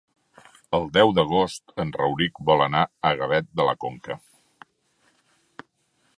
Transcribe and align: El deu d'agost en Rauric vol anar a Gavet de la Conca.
El 0.77 0.87
deu 0.95 1.11
d'agost 1.17 1.75
en 1.83 1.93
Rauric 1.99 2.41
vol 2.49 2.65
anar 2.67 2.81
a 3.11 3.15
Gavet 3.21 3.53
de 3.61 3.69
la 3.71 3.77
Conca. 3.87 4.19